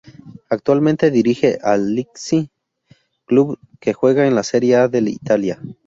[0.49, 2.49] Actualmente dirige al Lecce,
[3.25, 5.61] club que juega en la Serie A de Italia.